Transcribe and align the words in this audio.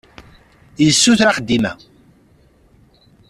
Yessuter 0.85 1.27
axeddim-a. 1.27 1.73